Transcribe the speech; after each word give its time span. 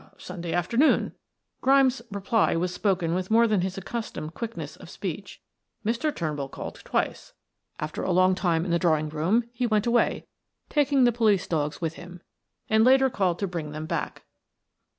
"Sunday 0.17 0.51
afternoon." 0.51 1.13
Grimes' 1.61 2.01
reply 2.09 2.55
was 2.55 2.73
spoken 2.73 3.13
with 3.13 3.29
more 3.29 3.45
than 3.45 3.61
his 3.61 3.77
accustomed 3.77 4.33
quickness 4.33 4.75
of 4.75 4.89
speech. 4.89 5.43
"Mr. 5.85 6.11
Turnbull 6.15 6.49
called 6.49 6.81
twice, 6.83 7.33
after 7.79 8.01
a 8.01 8.09
long 8.11 8.33
time 8.33 8.65
in 8.65 8.71
the 8.71 8.79
drawing 8.79 9.09
room, 9.09 9.43
he 9.53 9.67
went 9.67 9.85
away 9.85 10.25
taking 10.69 11.03
the 11.03 11.11
police 11.11 11.45
dogs 11.45 11.81
with 11.81 11.97
him, 11.97 12.23
and 12.67 12.83
later 12.83 13.11
called 13.11 13.37
to 13.37 13.47
bring 13.47 13.73
them 13.73 13.85
back." 13.85 14.23